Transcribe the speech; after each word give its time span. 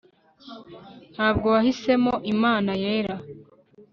ntabwo 1.13 1.47
wahisemo 1.55 2.13
imana 2.33 2.71
yera 2.83 3.15